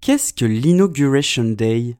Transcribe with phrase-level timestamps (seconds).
[0.00, 1.96] Qu'est-ce que l'Inauguration Day?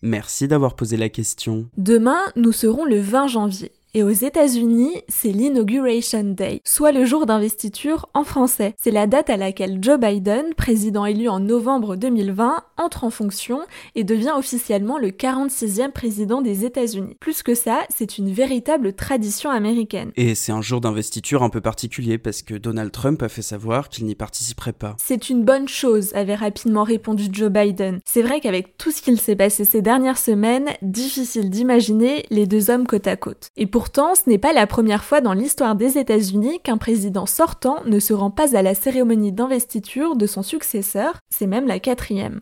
[0.00, 1.68] Merci d'avoir posé la question.
[1.76, 3.72] Demain, nous serons le 20 janvier.
[3.96, 8.74] Et aux États-Unis, c'est l'Inauguration Day, soit le jour d'investiture en français.
[8.78, 13.60] C'est la date à laquelle Joe Biden, président élu en novembre 2020, entre en fonction
[13.94, 17.16] et devient officiellement le 46e président des États-Unis.
[17.20, 20.12] Plus que ça, c'est une véritable tradition américaine.
[20.14, 23.88] Et c'est un jour d'investiture un peu particulier parce que Donald Trump a fait savoir
[23.88, 24.94] qu'il n'y participerait pas.
[25.02, 28.00] C'est une bonne chose, avait rapidement répondu Joe Biden.
[28.04, 32.68] C'est vrai qu'avec tout ce qu'il s'est passé ces dernières semaines, difficile d'imaginer les deux
[32.68, 33.48] hommes côte à côte.
[33.56, 37.24] Et pour Pourtant, ce n'est pas la première fois dans l'histoire des États-Unis qu'un président
[37.24, 41.78] sortant ne se rend pas à la cérémonie d'investiture de son successeur, c'est même la
[41.78, 42.40] quatrième.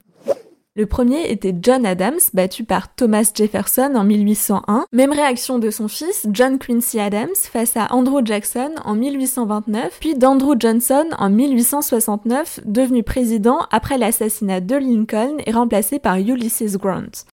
[0.75, 4.87] Le premier était John Adams, battu par Thomas Jefferson en 1801.
[4.91, 10.15] Même réaction de son fils, John Quincy Adams, face à Andrew Jackson en 1829, puis
[10.15, 17.27] d'Andrew Johnson en 1869, devenu président après l'assassinat de Lincoln et remplacé par Ulysses Grant.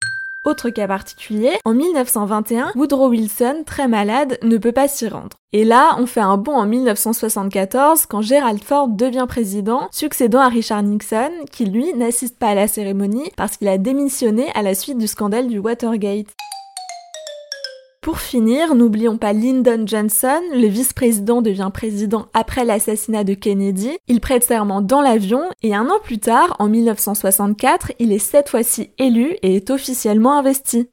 [0.43, 5.37] Autre cas particulier, en 1921, Woodrow Wilson, très malade, ne peut pas s'y rendre.
[5.53, 10.49] Et là, on fait un bond en 1974 quand Gerald Ford devient président, succédant à
[10.49, 14.73] Richard Nixon, qui lui n'assiste pas à la cérémonie parce qu'il a démissionné à la
[14.73, 16.33] suite du scandale du Watergate.
[18.01, 23.91] Pour finir, n'oublions pas Lyndon Johnson, le vice-président devient président après l'assassinat de Kennedy.
[24.07, 28.49] Il prête serment dans l'avion et un an plus tard, en 1964, il est cette
[28.49, 30.89] fois-ci élu et est officiellement investi.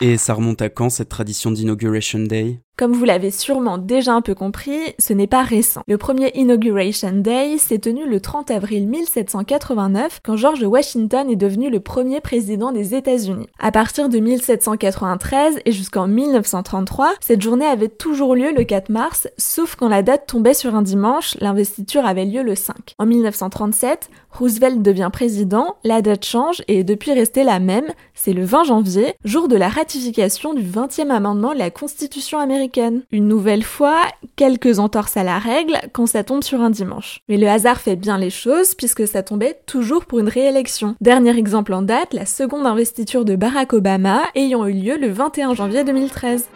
[0.00, 2.58] Et ça remonte à quand cette tradition d'Inauguration Day?
[2.76, 5.82] Comme vous l'avez sûrement déjà un peu compris, ce n'est pas récent.
[5.86, 11.70] Le premier Inauguration Day s'est tenu le 30 avril 1789 quand George Washington est devenu
[11.70, 13.48] le premier président des États-Unis.
[13.60, 19.28] À partir de 1793 et jusqu'en 1933, cette journée avait toujours lieu le 4 mars,
[19.38, 22.94] sauf quand la date tombait sur un dimanche, l'investiture avait lieu le 5.
[22.98, 28.32] En 1937, Roosevelt devient président, la date change et est depuis restée la même, c'est
[28.32, 32.63] le 20 janvier, jour de la ratification du 20e amendement de la Constitution américaine
[33.10, 34.02] une nouvelle fois,
[34.36, 37.20] quelques entorses à la règle quand ça tombe sur un dimanche.
[37.28, 40.96] Mais le hasard fait bien les choses puisque ça tombait toujours pour une réélection.
[41.00, 45.54] Dernier exemple en date, la seconde investiture de Barack Obama ayant eu lieu le 21
[45.54, 46.48] janvier 2013.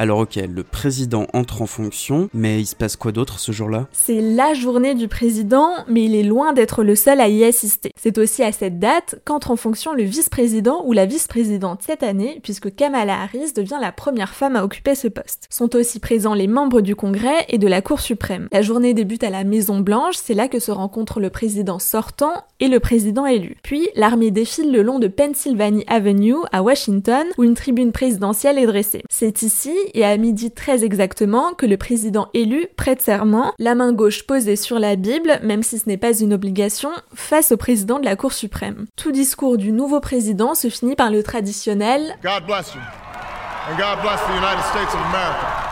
[0.00, 3.86] Alors ok, le président entre en fonction, mais il se passe quoi d'autre ce jour-là?
[3.92, 7.92] C'est la journée du président, mais il est loin d'être le seul à y assister.
[8.00, 12.40] C'est aussi à cette date qu'entre en fonction le vice-président ou la vice-présidente cette année,
[12.42, 15.46] puisque Kamala Harris devient la première femme à occuper ce poste.
[15.50, 18.48] Sont aussi présents les membres du Congrès et de la Cour suprême.
[18.52, 22.32] La journée débute à la Maison Blanche, c'est là que se rencontrent le président sortant
[22.58, 23.58] et le président élu.
[23.62, 28.66] Puis l'armée défile le long de Pennsylvania Avenue à Washington, où une tribune présidentielle est
[28.66, 29.02] dressée.
[29.10, 33.92] C'est ici et à midi très exactement que le président élu prête serment, la main
[33.92, 37.98] gauche posée sur la Bible, même si ce n'est pas une obligation, face au président
[37.98, 38.86] de la Cour suprême.
[38.96, 42.80] Tout discours du nouveau président se finit par le traditionnel God bless you.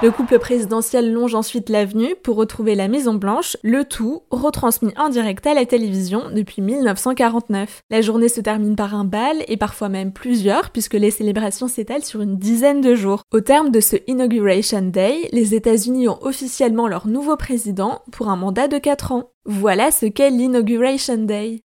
[0.01, 5.09] Le couple présidentiel longe ensuite l'avenue pour retrouver la Maison Blanche, le tout retransmis en
[5.09, 7.83] direct à la télévision depuis 1949.
[7.91, 12.05] La journée se termine par un bal et parfois même plusieurs puisque les célébrations s'étalent
[12.05, 13.23] sur une dizaine de jours.
[13.33, 18.37] Au terme de ce Inauguration Day, les États-Unis ont officiellement leur nouveau président pour un
[18.37, 19.33] mandat de 4 ans.
[19.47, 21.65] Voilà ce qu'est l'Inauguration Day.